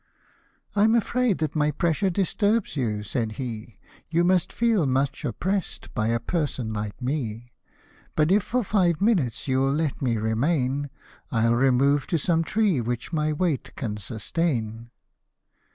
"I'm 0.75 0.95
afraid 0.95 1.37
that 1.37 1.55
my 1.55 1.69
pressure 1.69 2.09
disturbs 2.09 2.75
you," 2.75 3.03
said 3.03 3.33
he," 3.33 3.77
You 4.09 4.23
must 4.23 4.51
feel 4.51 4.87
much 4.87 5.23
oppressed 5.23 5.93
by 5.93 6.07
a 6.07 6.19
person 6.19 6.73
like 6.73 6.99
me; 6.99 7.53
But 8.15 8.31
if 8.31 8.41
for 8.41 8.63
five 8.63 8.99
minutes 8.99 9.47
you'll 9.47 9.71
let 9.73 10.01
me 10.01 10.17
remain, 10.17 10.89
I'll 11.31 11.53
remove 11.53 12.07
to 12.07 12.17
some 12.17 12.43
tree 12.43 12.81
which 12.81 13.13
my 13.13 13.31
weight 13.31 13.75
can 13.75 13.97
sustain." 13.97 14.89